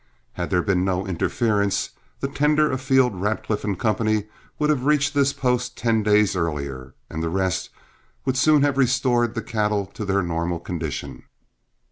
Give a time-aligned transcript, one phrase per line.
[0.33, 1.91] Had there been no interference,
[2.21, 4.23] the tender of Field, Radcliff & Co.
[4.57, 7.69] would have reached this post ten days earlier, and rest
[8.25, 11.25] would soon have restored the cattle to their normal condition.